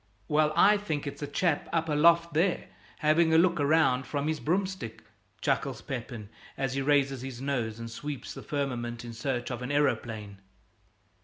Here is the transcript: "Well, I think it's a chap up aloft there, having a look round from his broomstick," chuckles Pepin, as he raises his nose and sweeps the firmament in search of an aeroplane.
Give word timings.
"Well, 0.27 0.51
I 0.55 0.77
think 0.77 1.05
it's 1.05 1.21
a 1.21 1.27
chap 1.27 1.69
up 1.71 1.87
aloft 1.87 2.33
there, 2.33 2.69
having 3.01 3.35
a 3.35 3.37
look 3.37 3.59
round 3.59 4.07
from 4.07 4.27
his 4.27 4.39
broomstick," 4.39 5.03
chuckles 5.41 5.83
Pepin, 5.83 6.29
as 6.57 6.73
he 6.73 6.81
raises 6.81 7.21
his 7.21 7.39
nose 7.39 7.77
and 7.77 7.87
sweeps 7.91 8.33
the 8.33 8.41
firmament 8.41 9.05
in 9.05 9.13
search 9.13 9.51
of 9.51 9.61
an 9.61 9.71
aeroplane. 9.71 10.39